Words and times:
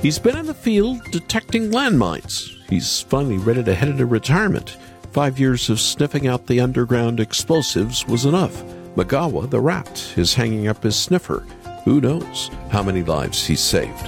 He's 0.00 0.18
been 0.20 0.36
in 0.36 0.46
the 0.46 0.54
field 0.54 1.02
detecting 1.10 1.72
landmines. 1.72 2.56
He's 2.70 3.00
finally 3.02 3.36
ready 3.36 3.64
to 3.64 3.74
head 3.74 3.88
into 3.88 4.06
retirement. 4.06 4.76
Five 5.10 5.40
years 5.40 5.68
of 5.70 5.80
sniffing 5.80 6.28
out 6.28 6.46
the 6.46 6.60
underground 6.60 7.18
explosives 7.18 8.06
was 8.06 8.24
enough. 8.24 8.62
Magawa 8.94 9.50
the 9.50 9.60
rat 9.60 10.14
is 10.16 10.34
hanging 10.34 10.68
up 10.68 10.84
his 10.84 10.94
sniffer. 10.94 11.40
Who 11.84 12.00
knows 12.00 12.48
how 12.70 12.84
many 12.84 13.02
lives 13.02 13.44
he's 13.44 13.60
saved? 13.60 14.04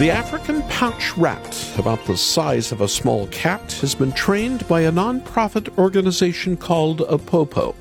The 0.00 0.10
African 0.10 0.62
pouch 0.64 1.16
rat, 1.16 1.63
about 1.78 2.04
the 2.04 2.16
size 2.16 2.72
of 2.72 2.80
a 2.80 2.88
small 2.88 3.26
cat, 3.28 3.72
has 3.80 3.94
been 3.94 4.12
trained 4.12 4.66
by 4.68 4.82
a 4.82 4.92
non-profit 4.92 5.78
organization 5.78 6.56
called 6.56 7.00
Apopo. 7.00 7.74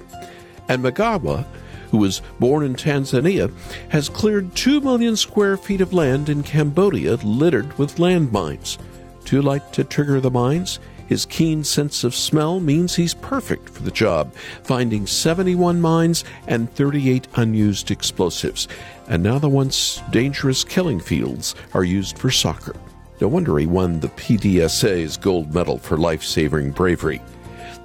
And 0.67 0.83
Magawa, 0.83 1.45
who 1.91 1.97
was 1.97 2.21
born 2.39 2.66
in 2.66 2.75
Tanzania, 2.75 3.53
has 3.89 4.09
cleared 4.09 4.55
2 4.55 4.81
million 4.81 5.16
square 5.16 5.57
feet 5.57 5.81
of 5.81 5.93
land 5.93 6.29
in 6.29 6.43
Cambodia 6.43 7.16
littered 7.23 7.77
with 7.77 7.97
landmines. 7.97 8.77
Too 9.25 9.41
light 9.41 9.71
to 9.73 9.83
trigger 9.83 10.19
the 10.19 10.31
mines? 10.31 10.80
His 11.07 11.25
keen 11.25 11.63
sense 11.63 12.03
of 12.03 12.16
smell 12.16 12.59
means 12.59 12.95
he's 12.95 13.13
perfect 13.13 13.69
for 13.69 13.83
the 13.83 13.91
job, 13.91 14.33
finding 14.63 15.05
71 15.05 15.80
mines 15.81 16.23
and 16.47 16.73
38 16.73 17.27
unused 17.35 17.91
explosives. 17.91 18.67
And 19.07 19.21
now 19.21 19.38
the 19.38 19.49
once 19.49 20.02
dangerous 20.11 20.63
killing 20.63 20.99
fields 20.99 21.55
are 21.73 21.83
used 21.83 22.17
for 22.17 22.31
soccer. 22.31 22.75
No 23.22 23.27
wonder 23.27 23.58
he 23.58 23.67
won 23.67 23.99
the 23.99 24.09
PDSA's 24.09 25.17
gold 25.17 25.53
medal 25.53 25.77
for 25.77 25.98
life 25.98 26.23
saving 26.23 26.72
bravery. 26.72 27.22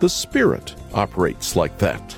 The 0.00 0.08
spirit 0.08 0.74
operates 0.94 1.54
like 1.54 1.78
that, 1.78 2.16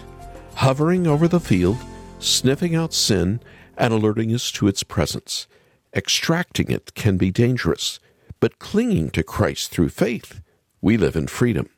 hovering 0.54 1.06
over 1.06 1.26
the 1.26 1.40
field, 1.40 1.76
sniffing 2.18 2.74
out 2.74 2.94
sin, 2.94 3.40
and 3.76 3.92
alerting 3.92 4.32
us 4.34 4.50
to 4.52 4.68
its 4.68 4.82
presence. 4.82 5.48
Extracting 5.94 6.70
it 6.70 6.94
can 6.94 7.16
be 7.16 7.30
dangerous, 7.30 7.98
but 8.38 8.58
clinging 8.58 9.10
to 9.10 9.22
Christ 9.22 9.70
through 9.70 9.88
faith 9.88 10.40
we 10.80 10.96
live 10.96 11.16
in 11.16 11.26
freedom. 11.26 11.68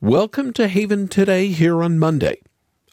Welcome 0.00 0.52
to 0.54 0.68
Haven 0.68 1.06
Today 1.08 1.48
here 1.48 1.82
on 1.82 1.98
Monday. 1.98 2.40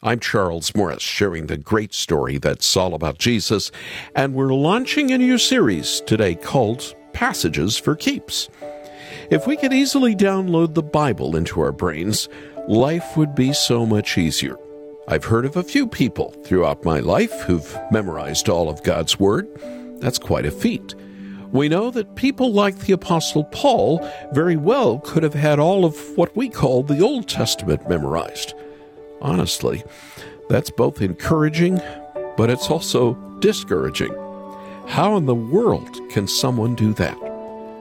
I'm 0.04 0.20
Charles 0.20 0.76
Morris, 0.76 1.02
sharing 1.02 1.48
the 1.48 1.58
great 1.58 1.94
story 1.94 2.38
that's 2.38 2.76
all 2.76 2.94
about 2.94 3.18
Jesus, 3.18 3.72
and 4.16 4.36
we're 4.36 4.54
launching 4.54 5.12
a 5.12 5.18
new 5.18 5.38
series 5.38 6.02
today 6.02 6.36
called 6.36 6.94
Passages 7.16 7.78
for 7.78 7.96
Keeps. 7.96 8.50
If 9.32 9.48
we 9.48 9.58
could 9.58 9.74
easily 9.74 10.16
download 10.16 10.76
the 10.76 10.84
Bible 10.84 11.36
into 11.36 11.60
our 11.62 11.72
brains, 11.72 12.30
life 12.68 13.18
would 13.18 13.34
be 13.34 13.54
so 13.54 13.88
much 13.88 14.20
easier. 14.20 14.58
I've 15.08 15.26
heard 15.26 15.46
of 15.46 15.56
a 15.56 15.64
few 15.64 15.88
people 15.88 16.30
throughout 16.44 16.86
my 16.86 17.00
life 17.00 17.42
who've 17.42 17.76
memorized 17.90 18.50
all 18.50 18.70
of 18.70 18.84
God's 18.84 19.20
Word. 19.20 19.48
That's 20.00 20.20
quite 20.20 20.46
a 20.46 20.52
feat 20.52 20.94
we 21.56 21.70
know 21.70 21.90
that 21.92 22.16
people 22.16 22.52
like 22.52 22.80
the 22.80 22.92
Apostle 22.92 23.46
Paul 23.46 24.06
very 24.34 24.58
well 24.58 25.00
could 25.00 25.24
have 25.24 25.34
had 25.34 25.58
all 25.58 25.86
of 25.86 25.98
what 26.18 26.36
we 26.36 26.50
call 26.50 26.84
the 26.84 27.00
Old 27.00 27.30
Testament 27.30 27.88
memorized. 27.88 28.54
Honestly, 29.22 29.82
that's 30.50 30.70
both 30.70 31.02
encouraging, 31.02 31.80
but 32.36 32.50
it's 32.50 32.70
also 32.70 33.14
discouraging. 33.40 34.25
How 34.88 35.18
in 35.18 35.26
the 35.26 35.36
world 35.36 36.00
can 36.10 36.28
someone 36.28 36.76
do 36.76 36.94
that? 36.94 37.18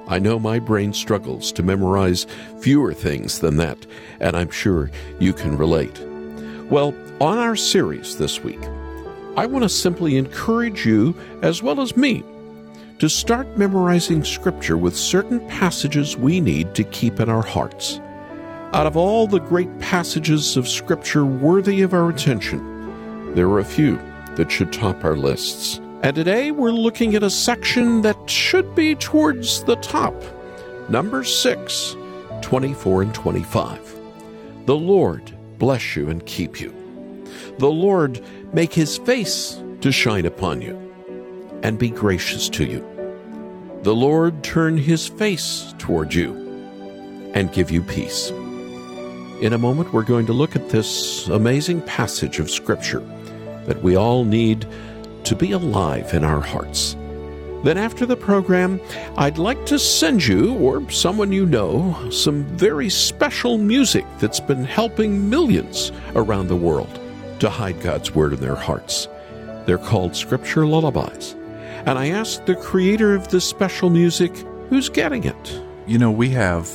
I 0.09 0.19
know 0.19 0.39
my 0.39 0.59
brain 0.59 0.93
struggles 0.93 1.53
to 1.53 1.63
memorize 1.63 2.27
fewer 2.61 2.93
things 2.93 3.39
than 3.39 3.57
that, 3.59 3.87
and 4.21 4.37
I'm 4.37 4.51
sure 4.51 4.91
you 5.21 5.33
can 5.33 5.57
relate. 5.57 6.01
Well, 6.71 6.95
on 7.21 7.39
our 7.39 7.57
series 7.57 8.17
this 8.17 8.41
week, 8.43 8.63
I 9.37 9.47
want 9.47 9.65
to 9.65 9.69
simply 9.69 10.17
encourage 10.17 10.87
you, 10.87 11.15
as 11.43 11.63
well 11.63 11.81
as 11.81 11.97
me, 11.97 12.25
to 12.99 13.09
start 13.09 13.59
memorizing 13.59 14.25
Scripture 14.25 14.79
with 14.79 14.97
certain 14.97 15.47
passages 15.49 16.17
we 16.17 16.41
need 16.41 16.75
to 16.75 16.85
keep 16.85 17.21
in 17.21 17.29
our 17.29 17.45
hearts. 17.45 18.01
Out 18.73 18.87
of 18.87 18.97
all 18.97 19.27
the 19.27 19.41
great 19.41 19.79
passages 19.79 20.57
of 20.57 20.69
Scripture 20.69 21.25
worthy 21.27 21.83
of 21.83 21.93
our 21.93 22.09
attention, 22.09 23.35
there 23.35 23.49
are 23.49 23.61
a 23.61 23.65
few 23.65 23.97
that 24.37 24.51
should 24.51 24.73
top 24.73 25.05
our 25.05 25.17
lists. 25.17 25.81
And 26.05 26.15
today 26.15 26.51
we're 26.51 26.71
looking 26.71 27.15
at 27.15 27.23
a 27.23 27.31
section 27.31 28.03
that 28.03 28.29
should 28.29 28.75
be 28.75 28.95
towards 28.95 29.65
the 29.65 29.77
top. 29.77 30.15
Number 30.91 31.25
6, 31.25 31.97
24 32.43 33.01
and 33.01 33.15
25. 33.15 34.01
The 34.67 34.77
Lord 34.77 35.35
bless 35.59 35.97
you 35.97 36.11
and 36.11 36.27
keep 36.27 36.61
you. 36.61 36.75
The 37.59 37.71
Lord 37.71 38.21
make 38.53 38.75
his 38.75 38.99
face 38.99 39.63
to 39.81 39.91
shine 39.91 40.27
upon 40.27 40.61
you 40.61 40.77
and 41.63 41.79
be 41.79 41.89
gracious 41.89 42.51
to 42.51 42.67
you. 42.67 42.81
The 43.83 43.95
Lord 43.95 44.45
turn 44.45 44.77
his 44.77 45.09
face 45.09 45.73
toward 45.79 46.13
you 46.13 46.35
and 47.33 47.51
give 47.51 47.71
you 47.71 47.81
peace. 47.81 48.29
In 49.41 49.55
a 49.55 49.59
moment, 49.59 49.95
we're 49.95 50.03
going 50.03 50.27
to 50.27 50.35
look 50.35 50.55
at 50.55 50.69
this 50.69 51.29
amazing 51.29 51.81
passage 51.81 52.41
of 52.41 52.51
Scripture 52.51 53.01
that 53.65 53.83
we 53.83 53.97
all 53.97 54.27
need 54.27 54.67
to 55.25 55.37
be 55.37 55.53
alive 55.53 56.15
in 56.15 56.25
our 56.25 56.41
hearts. 56.41 56.97
Then, 57.63 57.79
after 57.79 58.05
the 58.05 58.17
program, 58.17 58.81
I'd 59.17 59.39
like 59.39 59.65
to 59.67 59.79
send 59.79 60.27
you, 60.27 60.55
or 60.55 60.91
someone 60.91 61.33
you 61.33 61.47
know, 61.47 62.11
some 62.11 62.45
very 62.45 62.91
special 62.91 63.57
music 63.57 64.05
that's 64.19 64.41
been 64.41 64.65
helping 64.65 65.31
millions 65.31 65.91
around 66.15 66.49
the 66.49 66.57
world 66.57 67.01
to 67.41 67.49
hide 67.49 67.81
God's 67.81 68.15
Word 68.15 68.35
in 68.35 68.41
their 68.41 68.55
hearts. 68.55 69.09
They're 69.65 69.79
called 69.79 70.15
Scripture 70.15 70.67
Lullabies 70.67 71.35
and 71.87 71.99
I 71.99 72.09
asked 72.09 72.47
the 72.47 72.55
creator 72.55 73.15
of 73.15 73.29
this 73.29 73.45
special 73.45 73.91
music 73.91 74.35
who's 74.71 74.89
getting 74.89 75.25
it. 75.25 75.61
You 75.87 75.99
know, 75.99 76.11
we 76.11 76.31
have 76.31 76.71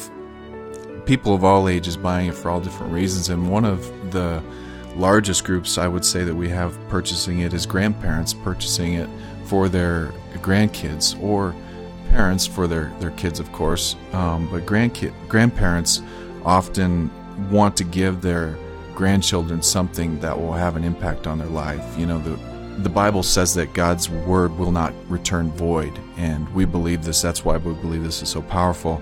people 1.05 1.33
of 1.33 1.43
all 1.43 1.67
ages 1.67 1.97
buying 1.97 2.27
it 2.27 2.35
for 2.35 2.51
all 2.51 2.61
different 2.61 2.93
reasons, 2.93 3.29
and 3.29 3.49
one 3.49 3.65
of 3.65 3.81
the 4.11 4.43
largest 4.95 5.43
groups 5.43 5.77
I 5.77 5.87
would 5.87 6.05
say 6.05 6.23
that 6.23 6.35
we 6.35 6.49
have 6.49 6.77
purchasing 6.89 7.39
it 7.39 7.53
is 7.53 7.65
grandparents 7.65 8.33
purchasing 8.33 8.93
it 8.95 9.09
for 9.45 9.69
their 9.69 10.11
grandkids 10.41 11.21
or 11.21 11.55
parents 12.09 12.45
for 12.45 12.67
their, 12.67 12.91
their 12.99 13.11
kids, 13.11 13.39
of 13.39 13.51
course. 13.51 13.95
Um, 14.13 14.49
but 14.51 14.65
grandkid 14.65 15.13
grandparents 15.27 16.01
often 16.43 17.09
want 17.49 17.77
to 17.77 17.83
give 17.83 18.21
their 18.21 18.57
grandchildren 18.93 19.61
something 19.61 20.19
that 20.19 20.37
will 20.37 20.53
have 20.53 20.75
an 20.75 20.83
impact 20.83 21.27
on 21.27 21.37
their 21.37 21.47
life. 21.47 21.97
You 21.97 22.05
know, 22.05 22.19
the 22.19 22.49
the 22.79 22.89
Bible 22.89 23.23
says 23.23 23.53
that 23.55 23.73
God's 23.73 24.09
word 24.09 24.57
will 24.57 24.71
not 24.71 24.93
return 25.09 25.51
void, 25.51 25.99
and 26.17 26.47
we 26.55 26.63
believe 26.63 27.03
this. 27.03 27.21
That's 27.21 27.43
why 27.43 27.57
we 27.57 27.73
believe 27.73 28.03
this 28.03 28.21
is 28.21 28.29
so 28.29 28.41
powerful. 28.41 29.01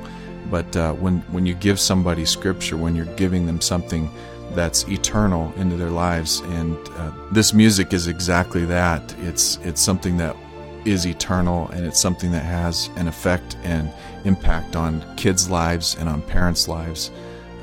But 0.49 0.75
uh, 0.75 0.93
when 0.93 1.19
when 1.31 1.45
you 1.45 1.53
give 1.53 1.79
somebody 1.79 2.25
Scripture, 2.25 2.77
when 2.77 2.95
you're 2.95 3.13
giving 3.15 3.45
them 3.45 3.61
something 3.61 4.09
that's 4.57 4.87
eternal 4.89 5.53
into 5.55 5.77
their 5.77 5.89
lives, 5.89 6.41
and 6.41 6.75
uh, 6.97 7.11
this 7.31 7.53
music 7.53 7.93
is 7.93 8.07
exactly 8.07 8.65
that. 8.65 9.15
It's 9.19 9.57
it's 9.63 9.81
something 9.81 10.17
that 10.17 10.35
is 10.83 11.05
eternal, 11.05 11.69
and 11.69 11.85
it's 11.85 11.99
something 11.99 12.31
that 12.31 12.43
has 12.43 12.89
an 12.97 13.07
effect 13.07 13.55
and 13.63 13.91
impact 14.25 14.75
on 14.75 15.03
kids' 15.15 15.49
lives 15.49 15.95
and 15.99 16.09
on 16.09 16.21
parents' 16.21 16.67
lives. 16.67 17.11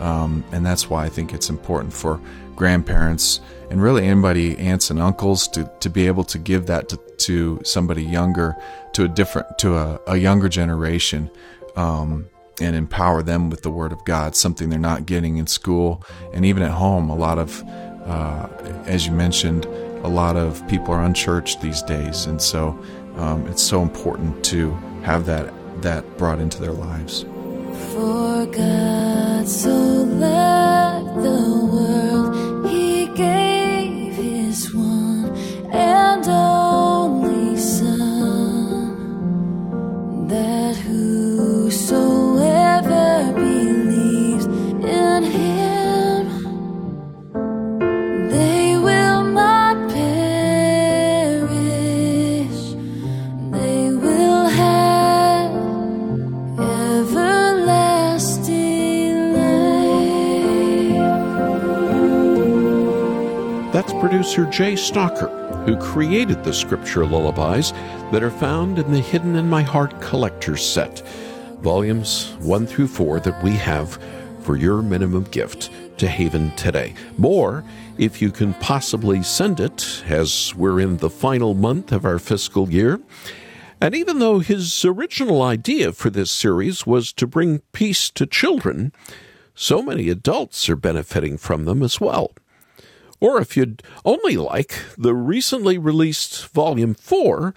Um, 0.01 0.45
and 0.53 0.65
that's 0.65 0.91
why 0.91 1.05
I 1.05 1.09
think 1.09 1.33
it's 1.33 1.51
important 1.51 1.93
for 1.93 2.21
grandparents 2.57 3.41
and 3.71 3.83
really 3.83 4.07
anybody, 4.07 4.57
aunts 4.59 4.91
and 4.91 5.01
uncles, 5.01 5.49
to, 5.49 5.71
to 5.81 5.91
be 5.91 6.07
able 6.07 6.25
to 6.25 6.39
give 6.39 6.67
that 6.67 6.89
to, 6.91 6.97
to 7.19 7.61
somebody 7.65 8.05
younger, 8.05 8.55
to 8.93 9.05
a 9.05 9.09
different, 9.09 9.59
to 9.59 9.77
a, 9.77 10.01
a 10.07 10.17
younger 10.17 10.49
generation, 10.49 11.31
um, 11.77 12.29
and 12.61 12.77
empower 12.77 13.23
them 13.23 13.51
with 13.51 13.63
the 13.63 13.71
Word 13.71 13.93
of 13.93 14.05
God, 14.05 14.37
something 14.37 14.71
they're 14.71 14.79
not 14.79 15.07
getting 15.07 15.39
in 15.39 15.47
school 15.47 16.03
and 16.33 16.45
even 16.45 16.63
at 16.63 16.71
home. 16.71 17.11
A 17.11 17.17
lot 17.17 17.39
of, 17.39 17.63
uh, 18.07 18.49
as 18.87 19.07
you 19.07 19.13
mentioned, 19.13 19.67
a 20.05 20.09
lot 20.09 20.37
of 20.37 20.67
people 20.69 20.93
are 20.95 21.03
unchurched 21.03 21.61
these 21.63 21.83
days, 21.83 22.27
and 22.27 22.41
so 22.41 22.79
um, 23.17 23.47
it's 23.47 23.63
so 23.63 23.83
important 23.83 24.45
to 24.47 24.71
have 25.03 25.27
that 25.27 25.53
that 25.83 26.19
brought 26.19 26.39
into 26.39 26.61
their 26.61 26.73
lives. 26.73 27.25
For 27.93 28.47
God 28.47 29.49
so 29.49 29.71
loved 29.71 31.23
the 31.25 31.64
that's 63.75 63.93
producer 63.95 64.47
Jay 64.47 64.77
Stalker, 64.77 65.27
who 65.67 65.77
created 65.77 66.45
the 66.45 66.55
scripture 66.55 67.05
lullabies 67.05 67.73
that 68.13 68.23
are 68.23 68.31
found 68.31 68.79
in 68.79 68.93
the 68.93 69.01
Hidden 69.01 69.35
in 69.35 69.51
My 69.51 69.63
Heart 69.63 70.01
collector's 70.01 70.65
set, 70.65 71.01
volumes 71.59 72.37
1 72.39 72.69
through 72.69 72.87
4 72.87 73.19
that 73.19 73.43
we 73.43 73.51
have 73.57 74.01
for 74.43 74.55
your 74.55 74.81
minimum 74.81 75.25
gift 75.25 75.71
to 75.99 76.07
Haven 76.07 76.55
today. 76.55 76.95
More 77.19 77.65
if 77.99 78.23
you 78.23 78.31
can 78.31 78.55
possibly 78.55 79.25
send 79.25 79.59
it, 79.59 80.05
as 80.07 80.55
we're 80.55 80.79
in 80.79 80.99
the 80.99 81.11
final 81.11 81.55
month 81.55 81.91
of 81.91 82.05
our 82.05 82.21
fiscal 82.21 82.71
year. 82.71 83.01
And 83.81 83.93
even 83.93 84.21
though 84.21 84.39
his 84.39 84.85
original 84.85 85.43
idea 85.43 85.91
for 85.91 86.11
this 86.11 86.31
series 86.31 86.87
was 86.87 87.13
to 87.15 87.27
bring 87.27 87.59
peace 87.73 88.09
to 88.11 88.25
children, 88.25 88.93
so 89.57 89.83
many 89.83 90.11
adults 90.11 90.69
are 90.69 90.77
benefiting 90.77 91.37
from 91.37 91.65
them 91.65 91.83
as 91.83 92.01
well. 92.01 92.31
Or 93.25 93.41
if 93.41 93.57
you'd 93.57 93.83
only 94.05 94.37
like 94.37 94.83
the 94.99 95.15
recently 95.15 95.79
released 95.79 96.47
Volume 96.49 96.93
4, 96.93 97.55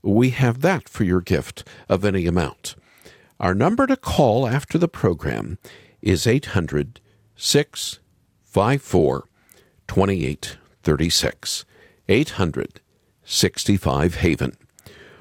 we 0.00 0.30
have 0.30 0.62
that 0.62 0.88
for 0.88 1.04
your 1.04 1.20
gift 1.20 1.68
of 1.86 2.02
any 2.02 2.26
amount. 2.26 2.76
Our 3.38 3.54
number 3.54 3.86
to 3.88 3.98
call 3.98 4.48
after 4.48 4.78
the 4.78 4.88
program 4.88 5.58
is 6.00 6.26
800 6.26 6.98
654 7.36 9.28
2836. 9.86 11.64
800 12.08 12.80
65 13.22 14.14
Haven. 14.14 14.56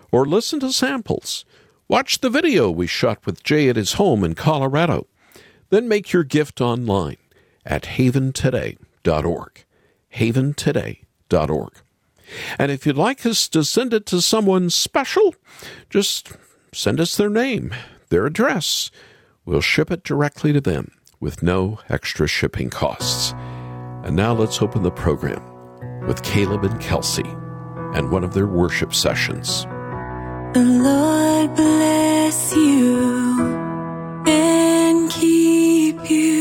Or 0.09 0.25
listen 0.25 0.61
to 0.61 0.71
samples. 0.71 1.44
Watch 1.89 2.21
the 2.21 2.29
video 2.29 2.71
we 2.71 2.87
shot 2.87 3.25
with 3.25 3.44
Jay 3.44 3.67
at 3.67 3.75
his 3.75 3.94
home 3.94 4.23
in 4.23 4.35
Colorado. 4.35 5.07
Then 5.69 5.89
make 5.89 6.13
your 6.13 6.23
gift 6.23 6.61
online 6.61 7.17
at 7.65 7.83
haventoday.org. 7.83 9.65
Haventoday.org. 10.15 11.73
And 12.57 12.71
if 12.71 12.85
you'd 12.85 12.97
like 12.97 13.25
us 13.25 13.47
to 13.49 13.63
send 13.63 13.93
it 13.93 14.05
to 14.07 14.21
someone 14.21 14.69
special, 14.69 15.35
just 15.89 16.31
send 16.73 16.99
us 16.99 17.17
their 17.17 17.29
name, 17.29 17.73
their 18.09 18.25
address. 18.25 18.91
We'll 19.45 19.61
ship 19.61 19.91
it 19.91 20.03
directly 20.03 20.53
to 20.53 20.61
them 20.61 20.91
with 21.19 21.43
no 21.43 21.79
extra 21.89 22.27
shipping 22.27 22.69
costs. 22.69 23.33
And 24.03 24.15
now 24.15 24.33
let's 24.33 24.61
open 24.61 24.83
the 24.83 24.91
program 24.91 25.43
with 26.07 26.23
Caleb 26.23 26.63
and 26.63 26.79
Kelsey 26.81 27.27
and 27.93 28.11
one 28.11 28.23
of 28.23 28.33
their 28.33 28.47
worship 28.47 28.93
sessions. 28.93 29.63
The 30.53 30.63
Lord 30.63 31.55
bless 31.55 32.55
you 32.55 34.23
and 34.27 35.11
keep 35.11 36.09
you. 36.09 36.40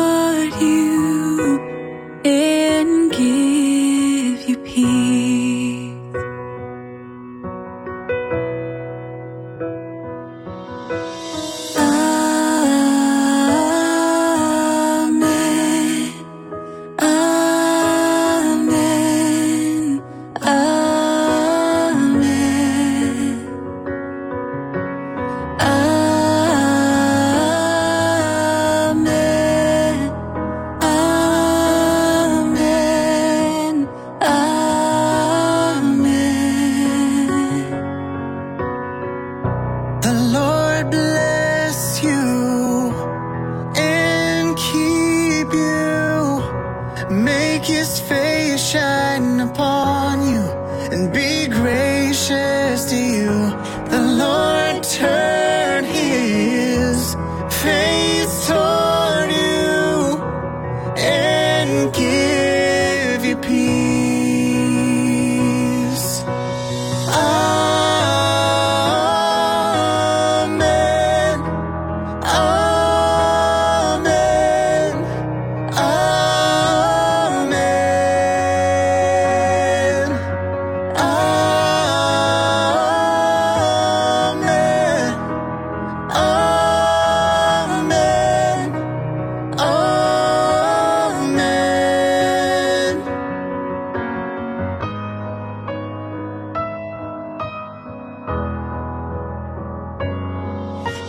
and 50.91 51.13
be 51.13 51.40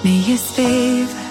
May 0.04 0.18
his 0.18 0.50
favor 0.50 1.26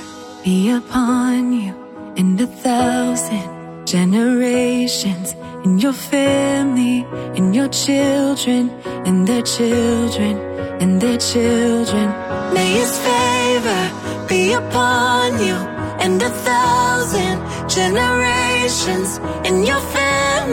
be 0.45 0.69
upon 0.71 1.51
you 1.51 1.73
and 2.15 2.39
a 2.39 2.47
thousand 2.47 3.85
generations 3.85 5.35
in 5.65 5.77
your 5.77 5.91
family, 5.91 7.05
in 7.35 7.53
your 7.53 7.67
children, 7.67 8.69
and 9.05 9.27
their 9.27 9.41
children, 9.41 10.37
and 10.81 11.01
their 11.01 11.17
children. 11.17 12.07
May 12.53 12.71
his 12.79 12.97
favor 12.97 13.83
be 14.29 14.53
upon 14.53 15.39
you 15.45 15.57
and 16.03 16.21
a 16.21 16.29
thousand 16.29 17.37
generations 17.69 19.19
in 19.43 19.65
your 19.65 19.81
family, 19.81 20.00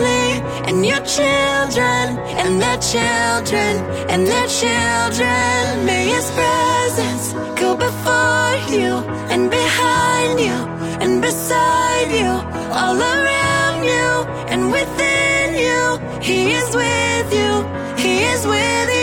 and 0.03 0.85
your 0.85 1.01
children, 1.01 2.19
and 2.43 2.61
their 2.61 2.79
children, 2.79 3.73
and 4.11 4.27
their 4.27 4.49
children. 4.49 5.87
May 5.87 6.09
his 6.09 6.31
presence 6.31 7.33
go 7.59 7.77
before 7.77 8.53
you 8.71 8.93
and 9.33 9.51
behind 9.51 10.41
you 10.41 10.59
and 11.03 11.23
beside 11.23 12.11
you, 12.11 12.33
all 12.81 12.99
around 13.01 13.85
you 13.85 14.11
and 14.53 14.73
within 14.73 15.49
you. 15.65 16.21
He 16.21 16.53
is 16.53 16.75
with 16.75 17.33
you. 17.33 17.53
He 17.97 18.25
is 18.25 18.47
with 18.47 18.89
you 18.93 18.98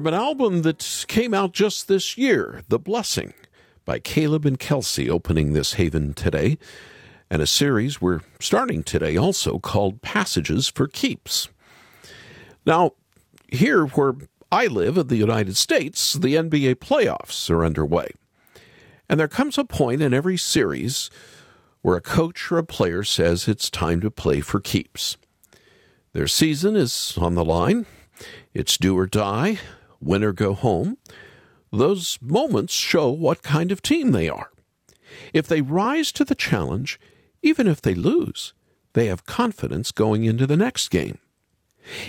From 0.00 0.06
an 0.06 0.14
album 0.14 0.62
that 0.62 1.04
came 1.08 1.34
out 1.34 1.52
just 1.52 1.86
this 1.86 2.16
year, 2.16 2.62
The 2.68 2.78
Blessing 2.78 3.34
by 3.84 3.98
Caleb 3.98 4.46
and 4.46 4.58
Kelsey, 4.58 5.10
opening 5.10 5.52
this 5.52 5.74
haven 5.74 6.14
today, 6.14 6.56
and 7.28 7.42
a 7.42 7.46
series 7.46 8.00
we're 8.00 8.20
starting 8.40 8.82
today 8.82 9.18
also 9.18 9.58
called 9.58 10.00
Passages 10.00 10.68
for 10.70 10.88
Keeps. 10.88 11.50
Now, 12.64 12.92
here 13.48 13.84
where 13.84 14.14
I 14.50 14.68
live 14.68 14.96
in 14.96 15.08
the 15.08 15.16
United 15.16 15.58
States, 15.58 16.14
the 16.14 16.34
NBA 16.34 16.76
playoffs 16.76 17.50
are 17.50 17.62
underway. 17.62 18.08
And 19.06 19.20
there 19.20 19.28
comes 19.28 19.58
a 19.58 19.64
point 19.64 20.00
in 20.00 20.14
every 20.14 20.38
series 20.38 21.10
where 21.82 21.96
a 21.96 22.00
coach 22.00 22.50
or 22.50 22.56
a 22.56 22.64
player 22.64 23.04
says 23.04 23.46
it's 23.46 23.68
time 23.68 24.00
to 24.00 24.10
play 24.10 24.40
for 24.40 24.60
keeps. 24.60 25.18
Their 26.14 26.26
season 26.26 26.74
is 26.74 27.18
on 27.18 27.34
the 27.34 27.44
line, 27.44 27.84
it's 28.54 28.78
do 28.78 28.96
or 28.96 29.06
die, 29.06 29.58
win 30.00 30.24
or 30.24 30.32
go 30.32 30.54
home. 30.54 30.96
Those 31.72 32.18
moments 32.20 32.72
show 32.74 33.10
what 33.10 33.42
kind 33.42 33.70
of 33.70 33.82
team 33.82 34.12
they 34.12 34.28
are. 34.28 34.50
If 35.32 35.46
they 35.46 35.60
rise 35.60 36.12
to 36.12 36.24
the 36.24 36.34
challenge, 36.34 36.98
even 37.42 37.66
if 37.66 37.80
they 37.80 37.94
lose, 37.94 38.52
they 38.92 39.06
have 39.06 39.24
confidence 39.24 39.92
going 39.92 40.24
into 40.24 40.46
the 40.46 40.56
next 40.56 40.88
game. 40.88 41.18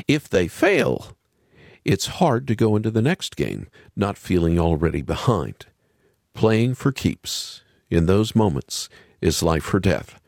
If 0.07 0.27
they 0.27 0.48
fail, 0.48 1.15
it's 1.86 2.07
hard 2.07 2.48
to 2.48 2.55
go 2.55 2.75
into 2.75 2.91
the 2.91 3.01
next 3.01 3.36
game 3.36 3.67
not 3.95 4.17
feeling 4.17 4.60
already 4.60 5.01
behind. 5.01 5.67
Playing 6.33 6.75
for 6.75 6.91
keeps 6.91 7.62
in 7.89 8.05
those 8.05 8.36
moments 8.36 8.89
is 9.21 9.43
life 9.43 9.74
or 9.74 9.79
death. 9.79 10.19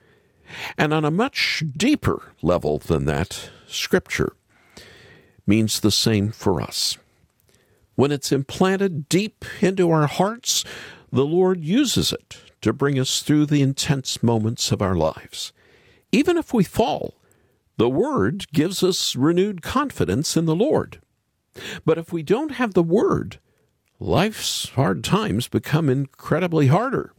And 0.77 0.93
on 0.93 1.05
a 1.05 1.11
much 1.11 1.63
deeper 1.75 2.33
level 2.41 2.77
than 2.77 3.05
that, 3.05 3.49
Scripture 3.67 4.33
means 5.47 5.79
the 5.79 5.91
same 5.91 6.31
for 6.31 6.61
us. 6.61 6.97
When 7.95 8.11
it's 8.11 8.31
implanted 8.31 9.07
deep 9.07 9.45
into 9.61 9.91
our 9.91 10.07
hearts, 10.07 10.63
the 11.11 11.25
Lord 11.25 11.63
uses 11.63 12.11
it 12.11 12.37
to 12.61 12.73
bring 12.73 12.99
us 12.99 13.21
through 13.21 13.45
the 13.45 13.61
intense 13.61 14.23
moments 14.23 14.71
of 14.71 14.81
our 14.81 14.95
lives. 14.95 15.53
Even 16.11 16.37
if 16.37 16.53
we 16.53 16.63
fall, 16.63 17.15
the 17.77 17.89
Word 17.89 18.51
gives 18.51 18.83
us 18.83 19.15
renewed 19.15 19.61
confidence 19.61 20.35
in 20.35 20.45
the 20.45 20.55
Lord. 20.55 21.01
But 21.85 21.97
if 21.97 22.11
we 22.11 22.23
don't 22.23 22.53
have 22.53 22.73
the 22.73 22.83
Word, 22.83 23.39
life's 23.99 24.69
hard 24.69 25.03
times 25.03 25.47
become 25.47 25.89
incredibly 25.89 26.67
harder. 26.67 27.13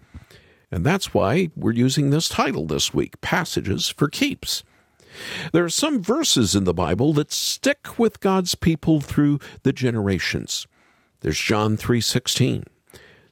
And 0.70 0.84
that's 0.84 1.14
why 1.14 1.50
we're 1.54 1.72
using 1.72 2.10
this 2.10 2.28
title 2.28 2.66
this 2.66 2.92
week 2.92 3.20
Passages 3.20 3.88
for 3.88 4.08
Keeps. 4.08 4.64
There 5.52 5.64
are 5.64 5.70
some 5.70 6.02
verses 6.02 6.54
in 6.54 6.64
the 6.64 6.74
Bible 6.74 7.12
that 7.14 7.32
stick 7.32 7.98
with 7.98 8.20
God's 8.20 8.54
people 8.54 9.00
through 9.00 9.38
the 9.62 9.72
generations. 9.72 10.66
There's 11.20 11.38
John 11.38 11.76
3:16. 11.76 12.64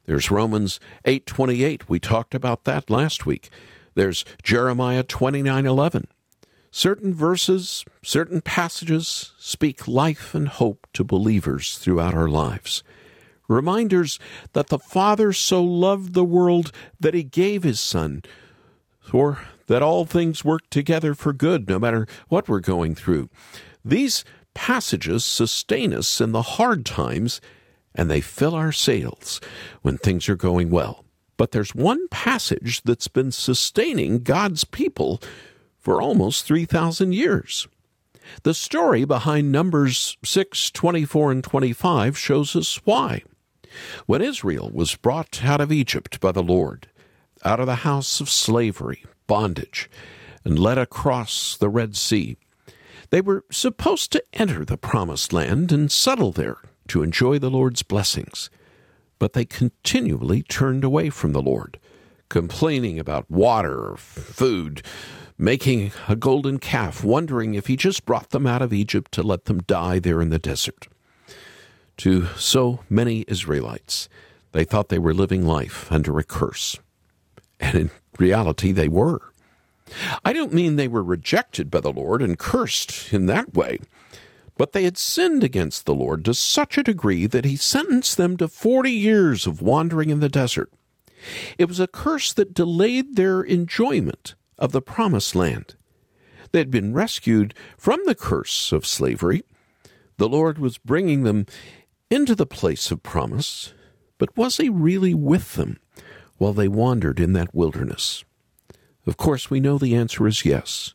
There's 0.07 0.31
Romans 0.31 0.81
8:28. 1.05 1.89
We 1.89 2.01
talked 2.01 2.35
about 2.35 2.65
that 2.65 2.91
last 2.91 3.27
week. 3.27 3.51
There's 3.95 4.25
Jeremiah 4.43 5.03
29:11. 5.03 6.07
Certain 6.71 7.13
verses, 7.13 7.85
certain 8.03 8.41
passages 8.41 9.33
speak 9.39 9.87
life 9.87 10.35
and 10.35 10.49
hope 10.49 10.87
to 10.95 11.05
believers 11.05 11.77
throughout 11.77 12.15
our 12.15 12.29
lives. 12.29 12.83
Reminders 13.47 14.19
that 14.55 14.69
the 14.69 14.79
Father 14.79 15.35
so 15.35 15.63
loved 15.63 16.15
the 16.15 16.25
world 16.25 16.73
that 16.99 17.13
he 17.13 17.23
gave 17.23 17.63
his 17.63 17.79
Son, 17.79 18.23
or 19.13 19.41
that 19.67 19.83
all 19.83 20.05
things 20.05 20.45
work 20.45 20.69
together 20.71 21.15
for 21.15 21.33
good 21.33 21.69
no 21.69 21.79
matter 21.79 22.07
what 22.29 22.49
we're 22.49 22.61
going 22.61 22.95
through. 22.95 23.29
These 23.85 24.25
passages 24.55 25.25
sustain 25.25 25.93
us 25.95 26.21
in 26.21 26.33
the 26.33 26.43
hard 26.43 26.85
times 26.85 27.41
and 27.95 28.11
they 28.11 28.21
fill 28.21 28.55
our 28.55 28.73
sails 28.73 29.41
when 29.83 29.99
things 29.99 30.29
are 30.29 30.37
going 30.37 30.71
well. 30.71 31.05
But 31.37 31.51
there's 31.51 31.75
one 31.75 32.09
passage 32.09 32.83
that's 32.83 33.09
been 33.09 33.33
sustaining 33.33 34.23
God's 34.23 34.65
people 34.65 35.21
for 35.79 36.01
almost 36.01 36.47
3,000 36.47 37.13
years. 37.13 37.67
The 38.45 38.55
story 38.55 39.05
behind 39.05 39.51
Numbers 39.51 40.17
6, 40.25 40.71
24, 40.71 41.33
and 41.33 41.45
25 41.45 42.17
shows 42.17 42.55
us 42.55 42.77
why. 42.85 43.23
When 44.07 44.23
Israel 44.23 44.71
was 44.73 44.95
brought 44.95 45.45
out 45.45 45.61
of 45.61 45.73
Egypt 45.73 46.21
by 46.21 46.33
the 46.33 46.43
Lord, 46.43 46.89
out 47.45 47.61
of 47.61 47.67
the 47.67 47.77
house 47.77 48.21
of 48.21 48.31
slavery, 48.31 49.05
bondage, 49.27 49.91
and 50.45 50.59
led 50.59 50.79
across 50.79 51.57
the 51.57 51.69
Red 51.69 51.97
Sea, 51.97 52.37
they 53.11 53.21
were 53.21 53.45
supposed 53.51 54.11
to 54.13 54.25
enter 54.33 54.65
the 54.65 54.77
Promised 54.77 55.33
Land 55.33 55.71
and 55.71 55.93
settle 55.93 56.33
there 56.33 56.59
to 56.89 57.03
enjoy 57.03 57.39
the 57.39 57.51
Lord's 57.51 57.83
blessings. 57.83 58.51
But 59.19 59.35
they 59.35 59.45
continually 59.45 60.43
turned 60.43 60.83
away 60.83 61.11
from 61.11 61.33
the 61.33 61.43
Lord, 61.43 61.79
complaining 62.29 62.99
about 62.99 63.31
water 63.31 63.95
food, 63.97 64.83
making 65.39 65.93
a 66.09 66.17
golden 66.17 66.59
calf, 66.59 67.05
wondering 67.05 67.55
if 67.55 67.67
he 67.67 67.77
just 67.77 68.07
brought 68.07 68.31
them 68.31 68.47
out 68.47 68.63
of 68.63 68.73
Egypt 68.73 69.13
to 69.13 69.23
let 69.23 69.45
them 69.45 69.61
die 69.61 69.99
there 69.99 70.21
in 70.21 70.31
the 70.31 70.39
desert. 70.39 70.89
To 71.99 72.27
so 72.37 72.81
many 72.89 73.25
Israelites, 73.29 74.09
they 74.53 74.65
thought 74.65 74.89
they 74.89 74.99
were 74.99 75.15
living 75.15 75.47
life 75.47 75.91
under 75.93 76.19
a 76.19 76.25
curse. 76.25 76.79
And 77.61 77.75
in 77.77 77.91
reality, 78.19 78.73
they 78.73 78.89
were. 78.89 79.21
I 80.25 80.33
don't 80.33 80.55
mean 80.55 80.77
they 80.77 80.89
were 80.89 81.03
rejected 81.03 81.71
by 81.71 81.81
the 81.81 81.93
Lord 81.93 82.23
and 82.23 82.39
cursed 82.39 83.13
in 83.13 83.27
that 83.27 83.55
way. 83.55 83.79
But 84.57 84.73
they 84.73 84.85
had 84.85 84.99
sinned 84.99 85.43
against 85.43 85.87
the 85.87 85.95
Lord 85.95 86.25
to 86.25 86.35
such 86.35 86.77
a 86.77 86.83
degree 86.83 87.27
that 87.27 87.45
he 87.45 87.57
sentenced 87.57 88.17
them 88.17 88.37
to 88.37 88.49
forty 88.49 88.93
years 88.93 89.47
of 89.47 89.63
wandering 89.63 90.11
in 90.11 90.21
the 90.21 90.29
desert. 90.29 90.71
It 91.57 91.69
was 91.69 91.81
a 91.81 91.87
curse 91.87 92.33
that 92.35 92.55
delayed 92.55 93.17
their 93.17 93.43
enjoyment 93.43 94.35
of 94.59 94.73
the 94.73 94.83
promised 94.83 95.35
land. 95.35 95.75
They 96.53 96.59
had 96.59 96.71
been 96.71 96.93
rescued 96.93 97.55
from 97.79 98.01
the 98.05 98.15
curse 98.15 98.73
of 98.73 98.87
slavery. 98.87 99.43
The 100.19 100.29
Lord 100.29 100.59
was 100.59 100.79
bringing 100.79 101.23
them 101.23 101.47
into 102.11 102.35
the 102.35 102.47
place 102.47 102.91
of 102.91 103.03
promise, 103.03 103.73
but 104.19 104.37
was 104.37 104.59
he 104.59 104.69
really 104.69 105.15
with 105.15 105.55
them 105.55 105.79
while 106.43 106.53
they 106.53 106.67
wandered 106.67 107.21
in 107.21 107.35
that 107.35 107.55
wilderness? 107.55 108.25
Of 109.07 109.17
course, 109.17 109.49
we 109.49 109.61
know 109.61 109.79
the 109.79 109.95
answer 109.95 110.27
is 110.27 110.45
yes. 110.45 110.93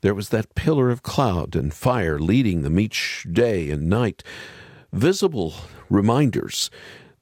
There 0.00 0.12
was 0.12 0.30
that 0.30 0.56
pillar 0.56 0.90
of 0.90 1.04
cloud 1.04 1.54
and 1.54 1.72
fire 1.72 2.18
leading 2.18 2.62
them 2.62 2.80
each 2.80 3.24
day 3.30 3.70
and 3.70 3.88
night, 3.88 4.24
visible 4.92 5.54
reminders 5.88 6.68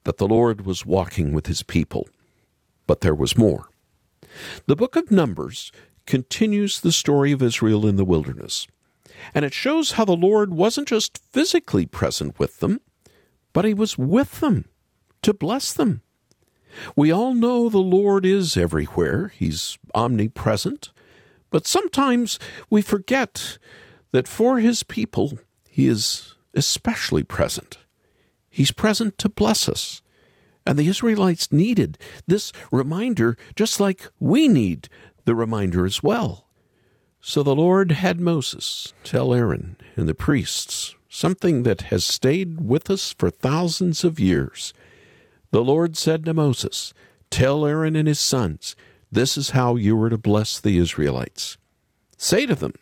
that 0.05 0.17
the 0.17 0.27
Lord 0.27 0.65
was 0.65 0.87
walking 0.87 1.35
with 1.35 1.49
his 1.49 1.63
people. 1.63 2.09
But 2.87 3.03
there 3.03 3.15
was 3.15 3.37
more. 3.37 3.69
The 4.65 4.77
book 4.77 4.97
of 4.97 5.11
Numbers 5.11 5.71
continues 6.07 6.81
the 6.81 6.93
story 6.93 7.31
of 7.31 7.43
Israel 7.43 7.87
in 7.87 7.97
the 7.97 8.07
wilderness, 8.07 8.69
and 9.35 9.45
it 9.45 9.53
shows 9.53 9.93
how 9.93 10.07
the 10.07 10.17
Lord 10.17 10.55
wasn't 10.55 10.89
just 10.89 11.19
physically 11.31 11.85
present 11.85 12.39
with 12.39 12.61
them, 12.61 12.81
but 13.53 13.67
he 13.67 13.75
was 13.75 13.99
with 13.99 14.41
them 14.41 14.65
to 15.21 15.35
bless 15.35 15.75
them. 15.75 16.01
We 16.97 17.11
all 17.11 17.35
know 17.35 17.69
the 17.69 17.79
Lord 17.79 18.25
is 18.27 18.57
everywhere. 18.57 19.33
He's 19.35 19.79
omnipresent. 19.95 20.91
But 21.51 21.67
sometimes 21.67 22.39
we 22.69 22.83
forget 22.83 23.59
that 24.13 24.29
for 24.29 24.59
his 24.59 24.83
people, 24.83 25.39
he 25.69 25.87
is 25.87 26.35
especially 26.55 27.23
present. 27.23 27.79
He's 28.49 28.73
present 28.73 29.19
to 29.19 29.29
bless 29.29 29.69
us. 29.69 30.03
And 30.67 30.79
the 30.79 30.89
Israelites 30.89 31.51
needed 31.51 31.99
this 32.27 32.53
reminder 32.71 33.37
just 33.57 33.81
like 33.81 34.09
we 34.19 34.47
need 34.49 34.89
the 35.25 35.35
reminder 35.35 35.87
as 35.87 36.03
well. 36.03 36.47
So 37.21 37.43
the 37.43 37.55
Lord 37.55 37.93
had 37.93 38.21
Moses 38.21 38.95
tell 39.05 39.35
Aaron 39.35 39.77
and 39.97 40.09
the 40.09 40.15
priests 40.15 40.95
something 41.09 41.65
that 41.65 41.83
has 41.83 42.05
stayed 42.05 42.61
with 42.61 42.89
us 42.89 43.15
for 43.19 43.31
thousands 43.31 44.05
of 44.05 44.21
years. 44.21 44.73
The 45.51 45.63
Lord 45.63 45.97
said 45.97 46.25
to 46.25 46.35
Moses, 46.35 46.95
Tell 47.31 47.67
Aaron 47.67 47.97
and 47.97 48.09
his 48.09 48.21
sons, 48.21 48.77
this 49.13 49.37
is 49.37 49.51
how 49.51 49.75
you 49.75 50.01
are 50.03 50.11
to 50.11 50.19
bless 50.19 50.61
the 50.61 50.79
Israelites. 50.79 51.59
Say 52.17 52.47
to 52.47 52.55
them, 52.55 52.75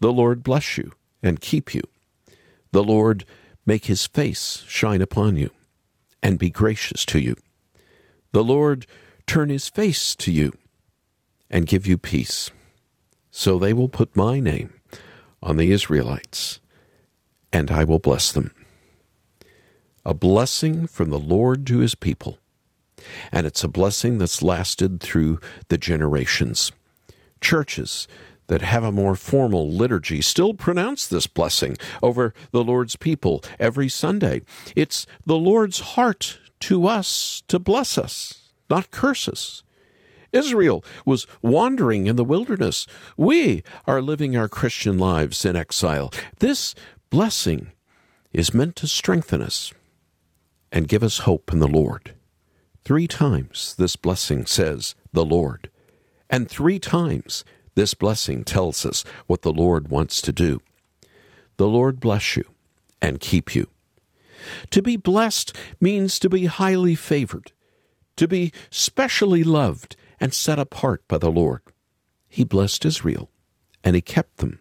The 0.00 0.12
Lord 0.12 0.42
bless 0.42 0.76
you 0.76 0.92
and 1.22 1.40
keep 1.40 1.74
you. 1.74 1.82
The 2.72 2.84
Lord 2.84 3.24
make 3.64 3.86
his 3.86 4.06
face 4.06 4.64
shine 4.68 5.00
upon 5.00 5.36
you 5.36 5.50
and 6.22 6.38
be 6.38 6.50
gracious 6.50 7.04
to 7.06 7.18
you. 7.18 7.36
The 8.32 8.44
Lord 8.44 8.86
turn 9.26 9.48
his 9.48 9.68
face 9.68 10.14
to 10.16 10.30
you 10.30 10.52
and 11.50 11.66
give 11.66 11.86
you 11.86 11.96
peace. 11.96 12.50
So 13.30 13.58
they 13.58 13.72
will 13.72 13.88
put 13.88 14.16
my 14.16 14.40
name 14.40 14.74
on 15.42 15.56
the 15.56 15.72
Israelites, 15.72 16.60
and 17.52 17.70
I 17.70 17.84
will 17.84 17.98
bless 17.98 18.30
them. 18.30 18.54
A 20.04 20.14
blessing 20.14 20.86
from 20.86 21.10
the 21.10 21.18
Lord 21.18 21.66
to 21.68 21.78
his 21.78 21.94
people 21.94 22.38
and 23.30 23.46
it's 23.46 23.64
a 23.64 23.68
blessing 23.68 24.18
that's 24.18 24.42
lasted 24.42 25.00
through 25.00 25.40
the 25.68 25.78
generations. 25.78 26.72
Churches 27.40 28.06
that 28.48 28.62
have 28.62 28.84
a 28.84 28.92
more 28.92 29.14
formal 29.14 29.70
liturgy 29.70 30.20
still 30.20 30.54
pronounce 30.54 31.06
this 31.06 31.26
blessing 31.26 31.76
over 32.02 32.34
the 32.50 32.62
Lord's 32.64 32.96
people 32.96 33.42
every 33.58 33.88
Sunday. 33.88 34.42
It's 34.76 35.06
the 35.24 35.36
Lord's 35.36 35.80
heart 35.80 36.38
to 36.60 36.86
us 36.86 37.42
to 37.48 37.58
bless 37.58 37.96
us, 37.96 38.52
not 38.68 38.90
curse 38.90 39.28
us. 39.28 39.62
Israel 40.32 40.84
was 41.04 41.26
wandering 41.42 42.06
in 42.06 42.16
the 42.16 42.24
wilderness. 42.24 42.86
We 43.16 43.62
are 43.86 44.00
living 44.00 44.36
our 44.36 44.48
Christian 44.48 44.98
lives 44.98 45.44
in 45.44 45.56
exile. 45.56 46.12
This 46.38 46.74
blessing 47.10 47.72
is 48.32 48.54
meant 48.54 48.76
to 48.76 48.86
strengthen 48.86 49.42
us 49.42 49.74
and 50.72 50.88
give 50.88 51.04
us 51.04 51.18
hope 51.18 51.52
in 51.52 51.60
the 51.60 51.68
Lord. 51.68 52.14
Three 52.84 53.06
times 53.06 53.76
this 53.76 53.94
blessing 53.94 54.46
says, 54.46 54.96
the 55.12 55.24
Lord. 55.24 55.70
And 56.28 56.48
three 56.48 56.78
times 56.78 57.44
this 57.74 57.94
blessing 57.94 58.42
tells 58.42 58.84
us 58.84 59.04
what 59.26 59.42
the 59.42 59.52
Lord 59.52 59.88
wants 59.88 60.20
to 60.22 60.32
do. 60.32 60.60
The 61.58 61.68
Lord 61.68 62.00
bless 62.00 62.36
you 62.36 62.44
and 63.00 63.20
keep 63.20 63.54
you. 63.54 63.68
To 64.70 64.82
be 64.82 64.96
blessed 64.96 65.54
means 65.80 66.18
to 66.18 66.28
be 66.28 66.46
highly 66.46 66.94
favored, 66.94 67.52
to 68.16 68.26
be 68.26 68.52
specially 68.70 69.44
loved 69.44 69.94
and 70.18 70.34
set 70.34 70.58
apart 70.58 71.06
by 71.06 71.18
the 71.18 71.30
Lord. 71.30 71.60
He 72.28 72.44
blessed 72.44 72.84
Israel, 72.84 73.30
and 73.84 73.94
he 73.94 74.00
kept 74.02 74.38
them. 74.38 74.58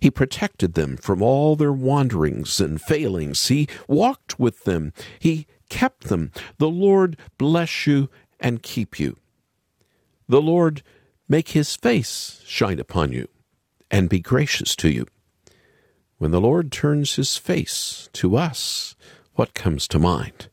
He 0.00 0.10
protected 0.10 0.74
them 0.74 0.96
from 0.96 1.22
all 1.22 1.56
their 1.56 1.72
wanderings 1.72 2.60
and 2.60 2.80
failings. 2.80 3.48
He 3.48 3.68
walked 3.86 4.38
with 4.38 4.64
them. 4.64 4.92
He 5.18 5.46
kept 5.68 6.04
them. 6.04 6.32
The 6.58 6.68
Lord 6.68 7.16
bless 7.36 7.86
you 7.86 8.08
and 8.40 8.62
keep 8.62 8.98
you. 8.98 9.16
The 10.28 10.42
Lord 10.42 10.82
make 11.28 11.50
his 11.50 11.76
face 11.76 12.42
shine 12.46 12.78
upon 12.78 13.12
you 13.12 13.28
and 13.90 14.08
be 14.08 14.20
gracious 14.20 14.76
to 14.76 14.88
you. 14.88 15.06
When 16.18 16.30
the 16.30 16.40
Lord 16.40 16.72
turns 16.72 17.14
his 17.14 17.36
face 17.36 18.08
to 18.14 18.36
us, 18.36 18.96
what 19.34 19.54
comes 19.54 19.86
to 19.88 19.98
mind? 19.98 20.48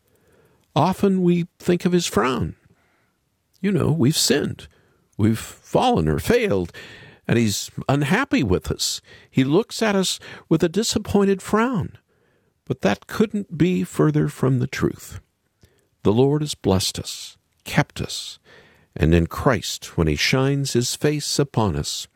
Often 0.76 1.24
we 1.24 1.48
think 1.58 1.86
of 1.86 1.92
his 1.92 2.06
frown. 2.06 2.56
You 3.62 3.72
know, 3.72 3.92
we've 3.92 4.18
sinned, 4.18 4.68
we've 5.18 5.40
fallen 5.40 6.08
or 6.08 6.20
failed, 6.20 6.72
and 7.28 7.38
he's 7.38 7.72
unhappy 7.90 8.44
with 8.44 8.72
us. 8.72 9.02
He 9.30 9.44
looks 9.44 9.82
at 9.82 9.96
us 9.96 10.20
with 10.50 10.64
a 10.64 10.70
disappointed 10.70 11.42
frown. 11.42 11.98
But 12.66 12.82
that 12.82 13.08
couldn't 13.08 13.58
be 13.58 13.84
further 13.84 14.28
from 14.28 14.60
the 14.60 14.68
truth. 14.68 15.20
The 16.04 16.14
Lord 16.14 16.42
has 16.42 16.56
blessed 16.56 17.00
us, 17.00 17.38
kept 17.64 18.02
us, 18.02 18.40
and 18.96 19.14
in 19.14 19.28
Christ, 19.28 19.98
when 19.98 20.08
he 20.08 20.16
shines 20.16 20.74
his 20.74 20.96
face 20.96 21.38
upon 21.38 21.76
us, 21.76 22.08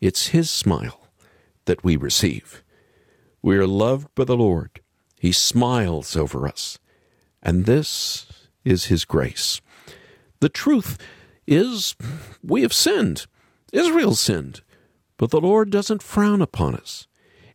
it's 0.00 0.28
his 0.28 0.50
smile 0.50 1.08
that 1.64 1.82
we 1.82 1.96
receive. 1.96 2.62
We 3.42 3.56
are 3.56 3.66
loved 3.66 4.14
by 4.14 4.24
the 4.24 4.36
Lord. 4.36 4.80
He 5.18 5.32
smiles 5.32 6.16
over 6.16 6.46
us. 6.46 6.78
And 7.42 7.64
this 7.64 8.26
is 8.64 8.86
his 8.86 9.04
grace. 9.04 9.60
The 10.40 10.48
truth 10.48 10.98
is, 11.46 11.96
we 12.42 12.62
have 12.62 12.72
sinned. 12.72 13.26
Israel 13.72 14.14
sinned. 14.14 14.62
But 15.16 15.30
the 15.30 15.40
Lord 15.40 15.70
doesn't 15.70 16.02
frown 16.02 16.40
upon 16.40 16.76
us. 16.76 17.06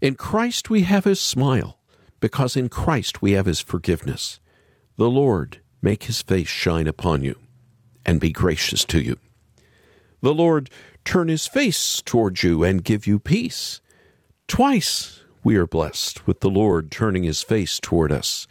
In 0.01 0.15
Christ 0.15 0.69
we 0.69 0.83
have 0.83 1.05
his 1.05 1.19
smile, 1.19 1.79
because 2.19 2.57
in 2.57 2.67
Christ 2.67 3.21
we 3.21 3.31
have 3.31 3.45
his 3.45 3.61
forgiveness. 3.61 4.39
The 4.97 5.09
Lord 5.09 5.61
make 5.81 6.03
his 6.03 6.21
face 6.21 6.49
shine 6.49 6.87
upon 6.87 7.23
you 7.23 7.35
and 8.05 8.19
be 8.19 8.31
gracious 8.31 8.83
to 8.85 8.99
you. 9.01 9.17
The 10.21 10.33
Lord 10.33 10.69
turn 11.05 11.29
his 11.29 11.47
face 11.47 12.01
toward 12.01 12.43
you 12.43 12.63
and 12.63 12.83
give 12.83 13.07
you 13.07 13.17
peace. 13.17 13.81
Twice 14.47 15.21
we 15.43 15.55
are 15.55 15.67
blessed 15.67 16.27
with 16.27 16.41
the 16.41 16.49
Lord 16.49 16.91
turning 16.91 17.23
his 17.23 17.41
face 17.41 17.79
toward 17.79 18.11
us. 18.11 18.47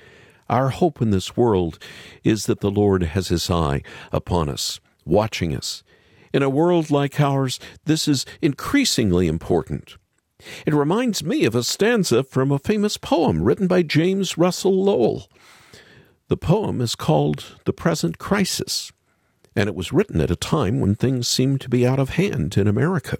Our 0.48 0.70
hope 0.70 1.00
in 1.00 1.10
this 1.10 1.36
world 1.36 1.78
is 2.24 2.46
that 2.46 2.60
the 2.60 2.70
Lord 2.70 3.02
has 3.02 3.28
his 3.28 3.50
eye 3.50 3.82
upon 4.10 4.48
us, 4.48 4.80
watching 5.04 5.56
us. 5.56 5.82
In 6.32 6.42
a 6.42 6.48
world 6.48 6.90
like 6.90 7.20
ours, 7.20 7.60
this 7.84 8.08
is 8.08 8.24
increasingly 8.40 9.28
important. 9.28 9.96
It 10.66 10.74
reminds 10.74 11.22
me 11.22 11.44
of 11.44 11.54
a 11.54 11.62
stanza 11.62 12.24
from 12.24 12.50
a 12.50 12.58
famous 12.58 12.96
poem 12.96 13.42
written 13.42 13.66
by 13.66 13.82
James 13.82 14.38
Russell 14.38 14.84
Lowell. 14.84 15.28
The 16.28 16.36
poem 16.36 16.80
is 16.80 16.94
called 16.94 17.56
The 17.64 17.72
Present 17.72 18.18
Crisis, 18.18 18.92
and 19.54 19.68
it 19.68 19.74
was 19.74 19.92
written 19.92 20.20
at 20.20 20.30
a 20.30 20.36
time 20.36 20.80
when 20.80 20.94
things 20.94 21.28
seemed 21.28 21.60
to 21.60 21.68
be 21.68 21.86
out 21.86 21.98
of 21.98 22.10
hand 22.10 22.56
in 22.56 22.66
America. 22.66 23.18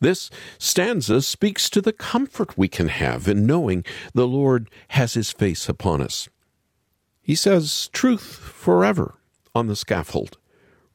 This 0.00 0.30
stanza 0.58 1.22
speaks 1.22 1.68
to 1.70 1.80
the 1.80 1.92
comfort 1.92 2.56
we 2.56 2.68
can 2.68 2.88
have 2.88 3.26
in 3.26 3.46
knowing 3.46 3.84
the 4.14 4.28
Lord 4.28 4.70
has 4.88 5.14
his 5.14 5.32
face 5.32 5.68
upon 5.68 6.00
us. 6.00 6.28
He 7.20 7.34
says, 7.34 7.90
Truth 7.92 8.36
forever 8.36 9.16
on 9.54 9.66
the 9.66 9.76
scaffold, 9.76 10.37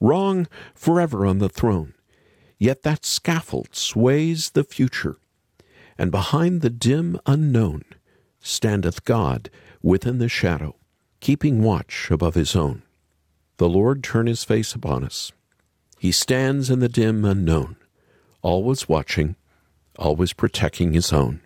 wrong 0.04 0.48
forever 0.76 1.26
on 1.26 1.40
the 1.40 1.50
throne. 1.50 1.94
Yet 2.60 2.84
that 2.84 3.06
scaffold 3.06 3.70
sways 3.72 4.52
the 4.52 4.64
future, 4.64 5.18
and 5.98 6.12
behind 6.12 6.62
the 6.62 6.70
dim 6.70 7.20
unknown 7.26 7.84
standeth 8.40 9.06
God 9.06 9.50
within 9.82 10.20
the 10.20 10.30
shadow, 10.30 10.76
keeping 11.20 11.64
watch 11.64 12.12
above 12.12 12.36
his 12.36 12.56
own. 12.56 12.84
The 13.58 13.70
Lord 13.70 14.04
turn 14.04 14.28
his 14.28 14.44
face 14.44 14.76
upon 14.76 15.04
us. 15.04 15.32
He 15.98 16.12
stands 16.12 16.70
in 16.70 16.80
the 16.80 16.90
dim 16.90 17.26
unknown 17.26 17.78
always 18.44 18.90
watching, 18.90 19.36
always 19.98 20.34
protecting 20.34 20.94
his 20.94 21.12
own. 21.12 21.40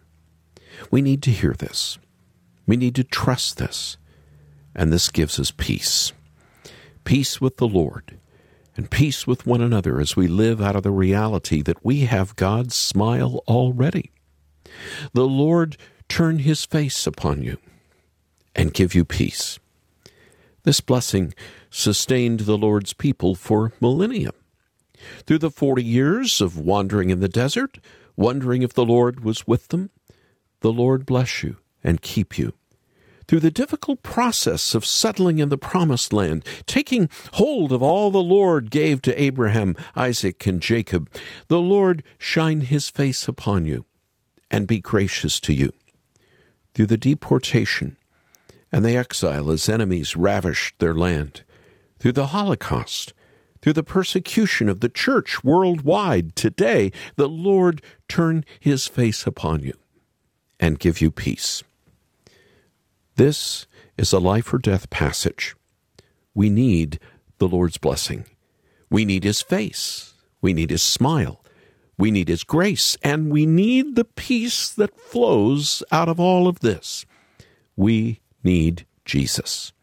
We 0.91 1.01
need 1.01 1.21
to 1.23 1.31
hear 1.31 1.53
this. 1.53 1.97
We 2.65 2.75
need 2.75 2.95
to 2.95 3.03
trust 3.03 3.57
this. 3.57 3.97
And 4.75 4.91
this 4.91 5.09
gives 5.09 5.39
us 5.39 5.51
peace. 5.51 6.11
Peace 7.05 7.39
with 7.39 7.57
the 7.57 7.67
Lord 7.67 8.19
and 8.77 8.89
peace 8.91 9.25
with 9.25 9.45
one 9.45 9.59
another 9.59 9.99
as 9.99 10.15
we 10.15 10.27
live 10.27 10.61
out 10.61 10.75
of 10.75 10.83
the 10.83 10.91
reality 10.91 11.61
that 11.63 11.83
we 11.83 12.01
have 12.01 12.35
God's 12.35 12.75
smile 12.75 13.43
already. 13.47 14.11
The 15.13 15.25
Lord 15.25 15.75
turn 16.07 16.39
his 16.39 16.63
face 16.63 17.05
upon 17.07 17.41
you 17.41 17.57
and 18.55 18.73
give 18.73 18.95
you 18.95 19.03
peace. 19.03 19.59
This 20.63 20.79
blessing 20.79 21.33
sustained 21.69 22.41
the 22.41 22.57
Lord's 22.57 22.93
people 22.93 23.35
for 23.35 23.73
millennia. 23.81 24.31
Through 25.25 25.39
the 25.39 25.51
forty 25.51 25.83
years 25.83 26.41
of 26.41 26.57
wandering 26.57 27.09
in 27.09 27.19
the 27.19 27.29
desert, 27.29 27.79
wondering 28.15 28.61
if 28.61 28.73
the 28.73 28.85
Lord 28.85 29.23
was 29.23 29.47
with 29.47 29.69
them, 29.69 29.89
the 30.61 30.73
Lord 30.73 31.05
bless 31.05 31.43
you 31.43 31.57
and 31.83 32.01
keep 32.01 32.37
you. 32.37 32.53
Through 33.27 33.41
the 33.41 33.51
difficult 33.51 34.03
process 34.03 34.73
of 34.73 34.85
settling 34.85 35.39
in 35.39 35.49
the 35.49 35.57
promised 35.57 36.13
land, 36.13 36.45
taking 36.65 37.09
hold 37.33 37.73
of 37.73 37.83
all 37.83 38.09
the 38.09 38.23
Lord 38.23 38.71
gave 38.71 39.01
to 39.01 39.21
Abraham, 39.21 39.75
Isaac, 39.97 40.47
and 40.47 40.61
Jacob, 40.61 41.09
the 41.49 41.59
Lord 41.59 42.03
shine 42.17 42.61
his 42.61 42.89
face 42.89 43.27
upon 43.27 43.65
you 43.65 43.85
and 44.49 44.65
be 44.65 44.79
gracious 44.79 45.41
to 45.41 45.53
you. 45.53 45.73
Through 46.73 46.85
the 46.85 46.97
deportation 46.97 47.97
and 48.71 48.85
the 48.85 48.95
exile 48.95 49.51
as 49.51 49.67
enemies 49.67 50.15
ravished 50.15 50.79
their 50.79 50.93
land, 50.93 51.43
through 51.99 52.13
the 52.13 52.27
Holocaust, 52.27 53.13
through 53.61 53.73
the 53.73 53.83
persecution 53.83 54.69
of 54.69 54.79
the 54.79 54.89
church 54.89 55.43
worldwide 55.43 56.33
today, 56.37 56.93
the 57.17 57.27
Lord 57.27 57.81
turn 58.07 58.45
his 58.59 58.87
face 58.87 59.27
upon 59.27 59.63
you 59.63 59.73
and 60.61 60.79
give 60.79 61.01
you 61.01 61.11
peace. 61.11 61.63
This 63.17 63.65
is 63.97 64.13
a 64.13 64.19
life 64.19 64.53
or 64.53 64.59
death 64.59 64.91
passage. 64.91 65.55
We 66.35 66.51
need 66.51 66.99
the 67.39 67.47
Lord's 67.47 67.79
blessing. 67.79 68.25
We 68.91 69.05
need 69.05 69.23
his 69.23 69.41
face. 69.41 70.13
We 70.39 70.53
need 70.53 70.69
his 70.69 70.83
smile. 70.83 71.43
We 71.97 72.11
need 72.11 72.27
his 72.27 72.43
grace. 72.43 72.95
And 73.01 73.31
we 73.31 73.47
need 73.47 73.95
the 73.95 74.05
peace 74.05 74.69
that 74.69 74.99
flows 74.99 75.81
out 75.91 76.07
of 76.07 76.19
all 76.19 76.47
of 76.47 76.59
this. 76.59 77.07
We 77.75 78.21
need 78.43 78.85
Jesus. 79.03 79.73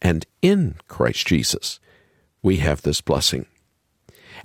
And 0.00 0.24
in 0.40 0.76
Christ 0.86 1.26
Jesus, 1.26 1.80
we 2.42 2.58
have 2.58 2.82
this 2.82 3.00
blessing. 3.00 3.46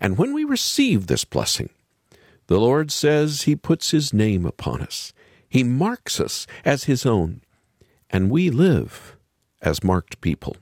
And 0.01 0.17
when 0.17 0.33
we 0.33 0.43
receive 0.43 1.05
this 1.05 1.23
blessing, 1.23 1.69
the 2.47 2.59
Lord 2.59 2.91
says 2.91 3.43
He 3.43 3.55
puts 3.55 3.91
His 3.91 4.11
name 4.11 4.43
upon 4.43 4.81
us. 4.81 5.13
He 5.47 5.63
marks 5.63 6.19
us 6.19 6.47
as 6.65 6.85
His 6.85 7.05
own. 7.05 7.41
And 8.09 8.31
we 8.31 8.49
live 8.49 9.17
as 9.61 9.83
marked 9.83 10.21
people, 10.21 10.55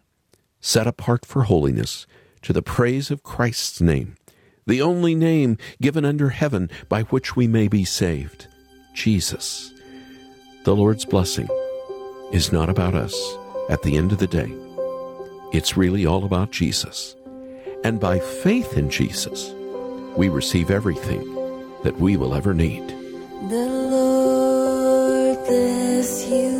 set 0.60 0.88
apart 0.88 1.26
for 1.26 1.44
holiness 1.44 2.08
to 2.42 2.54
the 2.54 2.62
praise 2.62 3.12
of 3.12 3.24
Christ's 3.24 3.82
name, 3.82 4.16
the 4.66 4.82
only 4.82 5.16
name 5.16 5.58
given 5.82 6.06
under 6.06 6.30
heaven 6.30 6.70
by 6.90 7.04
which 7.04 7.36
we 7.36 7.48
may 7.48 7.68
be 7.68 7.86
saved 7.86 8.48
Jesus. 8.94 9.72
The 10.64 10.76
Lord's 10.76 11.06
blessing 11.06 11.48
is 12.32 12.52
not 12.52 12.70
about 12.70 12.96
us 12.96 13.16
at 13.70 13.84
the 13.84 13.98
end 13.98 14.12
of 14.12 14.18
the 14.18 14.28
day. 14.28 14.52
It's 15.52 15.78
really 15.78 16.06
all 16.06 16.26
about 16.26 16.52
Jesus. 16.52 17.16
And 17.84 18.00
by 18.00 18.20
faith 18.20 18.78
in 18.78 18.90
Jesus, 18.90 19.52
we 20.18 20.30
receive 20.30 20.72
everything 20.72 21.24
that 21.84 21.98
we 22.00 22.18
will 22.18 22.34
ever 22.34 22.54
need. 22.54 22.88
The 23.50 23.68
Lord 23.92 25.38
bless 25.46 26.26
you 26.28 26.55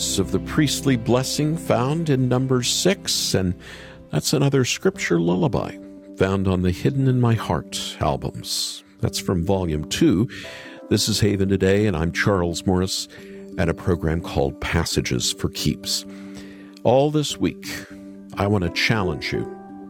words 0.00 0.18
of 0.18 0.32
the 0.32 0.38
priestly 0.40 0.96
blessing 0.96 1.58
found 1.58 2.08
in 2.08 2.26
Numbers 2.26 2.72
6, 2.72 3.34
and 3.34 3.54
that's 4.08 4.32
another 4.32 4.64
scripture 4.64 5.20
lullaby 5.20 5.76
found 6.16 6.48
on 6.48 6.62
the 6.62 6.70
Hidden 6.70 7.06
in 7.06 7.20
My 7.20 7.34
Heart 7.34 7.98
albums. 8.00 8.82
That's 9.00 9.18
from 9.18 9.44
Volume 9.44 9.84
2. 9.84 10.26
This 10.88 11.06
is 11.06 11.20
Haven 11.20 11.50
Today, 11.50 11.84
and 11.84 11.94
I'm 11.94 12.12
Charles 12.12 12.64
Morris 12.64 13.08
at 13.58 13.68
a 13.68 13.74
program 13.74 14.22
called 14.22 14.58
Passages 14.62 15.34
for 15.34 15.50
Keeps. 15.50 16.06
All 16.82 17.10
this 17.10 17.36
week, 17.36 17.66
I 18.38 18.46
want 18.46 18.64
to 18.64 18.70
challenge 18.70 19.34
you, 19.34 19.42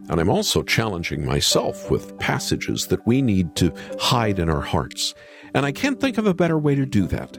and 0.08 0.20
I'm 0.20 0.28
also 0.28 0.64
challenging 0.64 1.24
myself 1.24 1.88
with 1.88 2.18
passages 2.18 2.88
that 2.88 3.06
we 3.06 3.22
need 3.22 3.54
to 3.56 3.72
hide 4.00 4.40
in 4.40 4.50
our 4.50 4.62
hearts. 4.62 5.14
And 5.54 5.64
I 5.64 5.70
can't 5.70 6.00
think 6.00 6.18
of 6.18 6.26
a 6.26 6.34
better 6.34 6.58
way 6.58 6.74
to 6.74 6.84
do 6.84 7.06
that 7.06 7.38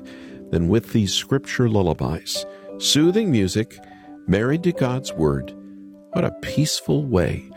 than 0.52 0.70
with 0.70 0.94
these 0.94 1.14
scripture 1.14 1.68
lullabies. 1.68 2.46
Soothing 2.82 3.30
music, 3.30 3.78
married 4.26 4.64
to 4.64 4.72
God's 4.72 5.14
Word. 5.14 5.54
What 6.14 6.26
a 6.26 6.36
peaceful 6.42 7.06
way 7.06 7.48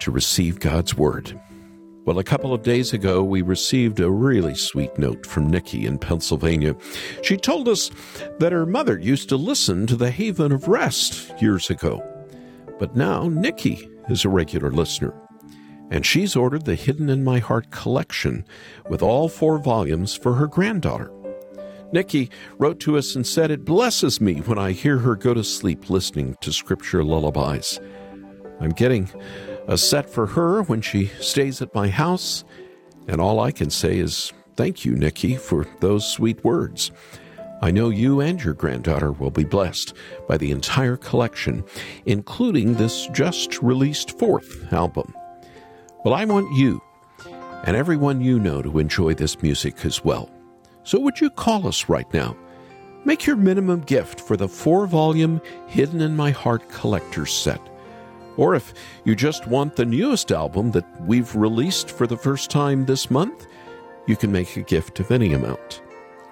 to 0.00 0.10
receive 0.10 0.60
God's 0.60 0.94
Word. 0.94 1.40
Well, 2.04 2.18
a 2.18 2.24
couple 2.24 2.52
of 2.52 2.62
days 2.62 2.92
ago, 2.92 3.24
we 3.24 3.40
received 3.40 4.00
a 4.00 4.10
really 4.10 4.54
sweet 4.54 4.98
note 4.98 5.24
from 5.24 5.48
Nikki 5.48 5.86
in 5.86 5.96
Pennsylvania. 5.96 6.76
She 7.22 7.38
told 7.38 7.68
us 7.68 7.90
that 8.38 8.52
her 8.52 8.66
mother 8.66 8.98
used 8.98 9.30
to 9.30 9.36
listen 9.36 9.86
to 9.86 9.96
the 9.96 10.10
Haven 10.10 10.52
of 10.52 10.68
Rest 10.68 11.32
years 11.40 11.70
ago. 11.70 12.02
But 12.78 12.94
now 12.94 13.28
Nikki 13.28 13.88
is 14.10 14.26
a 14.26 14.28
regular 14.28 14.70
listener. 14.70 15.14
And 15.90 16.04
she's 16.04 16.36
ordered 16.36 16.66
the 16.66 16.74
Hidden 16.74 17.08
in 17.08 17.24
My 17.24 17.38
Heart 17.38 17.70
collection 17.70 18.44
with 18.90 19.00
all 19.00 19.30
four 19.30 19.58
volumes 19.58 20.14
for 20.14 20.34
her 20.34 20.46
granddaughter. 20.46 21.10
Nikki 21.92 22.30
wrote 22.58 22.80
to 22.80 22.96
us 22.96 23.14
and 23.14 23.26
said, 23.26 23.50
It 23.50 23.64
blesses 23.64 24.20
me 24.20 24.34
when 24.40 24.58
I 24.58 24.72
hear 24.72 24.98
her 24.98 25.16
go 25.16 25.34
to 25.34 25.42
sleep 25.42 25.90
listening 25.90 26.36
to 26.40 26.52
scripture 26.52 27.02
lullabies. 27.02 27.80
I'm 28.60 28.70
getting 28.70 29.10
a 29.66 29.76
set 29.76 30.08
for 30.08 30.26
her 30.26 30.62
when 30.62 30.80
she 30.82 31.06
stays 31.20 31.60
at 31.62 31.74
my 31.74 31.88
house, 31.88 32.44
and 33.08 33.20
all 33.20 33.40
I 33.40 33.50
can 33.50 33.70
say 33.70 33.98
is 33.98 34.32
thank 34.56 34.84
you, 34.84 34.94
Nikki, 34.94 35.36
for 35.36 35.66
those 35.80 36.06
sweet 36.06 36.44
words. 36.44 36.92
I 37.62 37.70
know 37.70 37.90
you 37.90 38.20
and 38.20 38.42
your 38.42 38.54
granddaughter 38.54 39.12
will 39.12 39.30
be 39.30 39.44
blessed 39.44 39.92
by 40.26 40.38
the 40.38 40.50
entire 40.50 40.96
collection, 40.96 41.64
including 42.06 42.74
this 42.74 43.06
just 43.08 43.60
released 43.62 44.18
fourth 44.18 44.72
album. 44.72 45.12
Well, 46.04 46.14
I 46.14 46.24
want 46.24 46.56
you 46.56 46.80
and 47.64 47.76
everyone 47.76 48.20
you 48.22 48.38
know 48.38 48.62
to 48.62 48.78
enjoy 48.78 49.14
this 49.14 49.42
music 49.42 49.84
as 49.84 50.02
well. 50.02 50.30
So 50.90 50.98
would 50.98 51.20
you 51.20 51.30
call 51.30 51.68
us 51.68 51.88
right 51.88 52.12
now? 52.12 52.36
Make 53.04 53.24
your 53.24 53.36
minimum 53.36 53.82
gift 53.82 54.20
for 54.20 54.36
the 54.36 54.48
four 54.48 54.88
volume 54.88 55.40
Hidden 55.68 56.00
in 56.00 56.16
My 56.16 56.32
Heart 56.32 56.68
collector's 56.68 57.32
set. 57.32 57.60
Or 58.36 58.56
if 58.56 58.74
you 59.04 59.14
just 59.14 59.46
want 59.46 59.76
the 59.76 59.84
newest 59.84 60.32
album 60.32 60.72
that 60.72 61.00
we've 61.02 61.32
released 61.36 61.92
for 61.92 62.08
the 62.08 62.16
first 62.16 62.50
time 62.50 62.86
this 62.86 63.08
month, 63.08 63.46
you 64.08 64.16
can 64.16 64.32
make 64.32 64.56
a 64.56 64.62
gift 64.62 64.98
of 64.98 65.12
any 65.12 65.32
amount. 65.32 65.80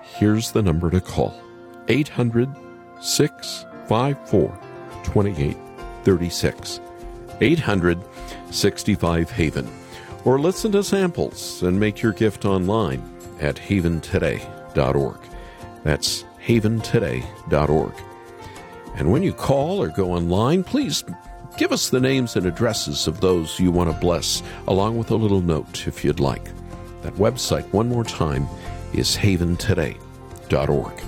Here's 0.02 0.50
the 0.50 0.62
number 0.62 0.90
to 0.90 1.00
call 1.00 1.40
800 1.86 2.52
654 3.00 4.58
2836. 5.04 6.80
800 7.40 8.04
65 8.50 9.30
Haven. 9.30 9.68
Or 10.24 10.40
listen 10.40 10.72
to 10.72 10.82
samples 10.82 11.62
and 11.62 11.78
make 11.78 12.02
your 12.02 12.12
gift 12.12 12.44
online 12.44 13.17
at 13.40 13.56
haventoday.org. 13.56 15.18
That's 15.84 16.24
haventoday.org. 16.44 17.92
And 18.96 19.12
when 19.12 19.22
you 19.22 19.32
call 19.32 19.82
or 19.82 19.88
go 19.88 20.12
online, 20.12 20.64
please 20.64 21.04
give 21.56 21.72
us 21.72 21.90
the 21.90 22.00
names 22.00 22.36
and 22.36 22.46
addresses 22.46 23.06
of 23.06 23.20
those 23.20 23.60
you 23.60 23.70
want 23.70 23.90
to 23.90 24.00
bless, 24.00 24.42
along 24.66 24.98
with 24.98 25.10
a 25.10 25.16
little 25.16 25.40
note 25.40 25.86
if 25.86 26.04
you'd 26.04 26.20
like. 26.20 26.50
That 27.02 27.14
website, 27.14 27.70
one 27.72 27.88
more 27.88 28.04
time, 28.04 28.48
is 28.92 29.16
haventoday.org. 29.16 31.02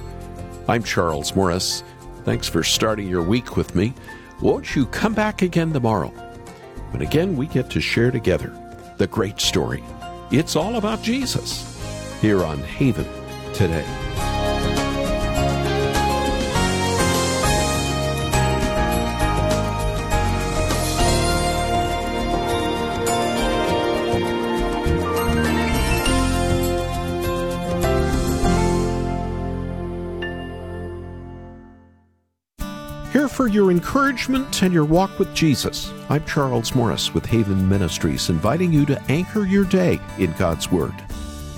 I'm 0.69 0.83
Charles 0.85 1.35
Morris. 1.35 1.83
Thanks 2.25 2.49
for 2.49 2.63
starting 2.63 3.09
your 3.09 3.23
week 3.23 3.57
with 3.57 3.75
me. 3.75 3.95
Won't 4.41 4.77
you 4.77 4.87
come 4.87 5.15
back 5.15 5.43
again 5.43 5.73
tomorrow? 5.73 6.09
When 6.91 7.03
again 7.03 7.37
we 7.37 7.47
get 7.47 7.71
to 7.71 7.81
share 7.81 8.11
together 8.11 8.57
the 8.99 9.07
great 9.07 9.41
story. 9.41 9.83
It's 10.31 10.55
all 10.55 10.77
about 10.77 11.03
Jesus 11.03 11.80
here 12.21 12.45
on 12.45 12.59
Haven 12.59 13.07
today. 13.55 13.87
Here 33.13 33.29
for 33.29 33.49
your 33.49 33.71
encouragement 33.71 34.63
and 34.63 34.73
your 34.73 34.85
walk 34.85 35.19
with 35.19 35.35
Jesus. 35.35 35.93
I'm 36.09 36.25
Charles 36.27 36.75
Morris 36.75 37.13
with 37.15 37.27
Haven 37.27 37.69
Ministries, 37.69 38.29
inviting 38.29 38.73
you 38.73 38.87
to 38.87 39.03
anchor 39.09 39.45
your 39.45 39.65
day 39.65 39.99
in 40.19 40.33
God's 40.33 40.71
Word. 40.71 40.95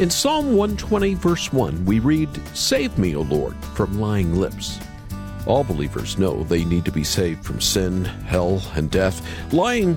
In 0.03 0.11
Psalm 0.11 0.57
120, 0.57 1.15
verse 1.15 1.53
1, 1.53 1.85
we 1.85 2.01
read, 2.01 2.29
Save 2.57 2.99
me, 2.99 3.15
O 3.15 3.21
Lord, 3.21 3.55
from 3.67 4.01
lying 4.01 4.35
lips. 4.35 4.81
All 5.47 5.62
believers 5.62 6.19
know 6.19 6.43
they 6.43 6.65
need 6.65 6.85
to 6.87 6.91
be 6.91 7.05
saved 7.05 7.45
from 7.45 7.61
sin, 7.61 8.05
hell, 8.05 8.61
and 8.75 8.91
death. 8.91 9.25
Lying 9.53 9.97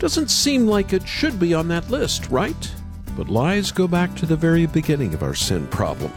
doesn't 0.00 0.32
seem 0.32 0.66
like 0.66 0.92
it 0.92 1.06
should 1.06 1.38
be 1.38 1.54
on 1.54 1.68
that 1.68 1.88
list, 1.90 2.28
right? 2.28 2.74
But 3.16 3.28
lies 3.28 3.70
go 3.70 3.86
back 3.86 4.16
to 4.16 4.26
the 4.26 4.34
very 4.34 4.66
beginning 4.66 5.14
of 5.14 5.22
our 5.22 5.36
sin 5.36 5.68
problem. 5.68 6.10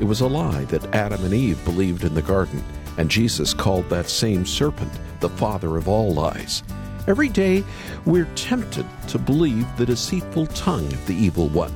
It 0.00 0.04
was 0.04 0.22
a 0.22 0.26
lie 0.26 0.64
that 0.64 0.94
Adam 0.94 1.22
and 1.22 1.34
Eve 1.34 1.62
believed 1.66 2.04
in 2.04 2.14
the 2.14 2.22
garden, 2.22 2.64
and 2.96 3.10
Jesus 3.10 3.52
called 3.52 3.90
that 3.90 4.08
same 4.08 4.46
serpent 4.46 4.92
the 5.20 5.28
father 5.28 5.76
of 5.76 5.86
all 5.86 6.14
lies. 6.14 6.62
Every 7.06 7.28
day, 7.28 7.62
we're 8.06 8.32
tempted 8.36 8.86
to 9.08 9.18
believe 9.18 9.66
the 9.76 9.84
deceitful 9.84 10.46
tongue 10.46 10.90
of 10.90 11.06
the 11.06 11.14
evil 11.14 11.50
one. 11.50 11.74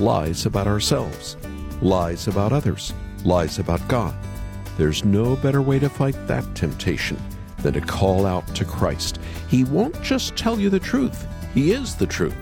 Lies 0.00 0.46
about 0.46 0.66
ourselves, 0.66 1.36
lies 1.82 2.26
about 2.26 2.54
others, 2.54 2.94
lies 3.22 3.58
about 3.58 3.86
God. 3.86 4.14
There's 4.78 5.04
no 5.04 5.36
better 5.36 5.60
way 5.60 5.78
to 5.78 5.90
fight 5.90 6.16
that 6.26 6.42
temptation 6.54 7.18
than 7.58 7.74
to 7.74 7.82
call 7.82 8.24
out 8.24 8.46
to 8.54 8.64
Christ. 8.64 9.18
He 9.48 9.64
won't 9.64 10.00
just 10.00 10.36
tell 10.36 10.58
you 10.58 10.70
the 10.70 10.80
truth, 10.80 11.26
He 11.52 11.72
is 11.72 11.96
the 11.96 12.06
truth. 12.06 12.34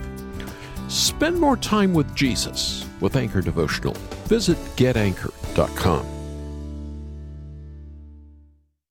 Spend 0.87 1.37
more 1.37 1.57
time 1.57 1.93
with 1.93 2.15
Jesus 2.15 2.85
with 3.01 3.17
Anchor 3.17 3.41
Devotional. 3.41 3.93
Visit 4.29 4.57
getanchor.com. 4.77 6.18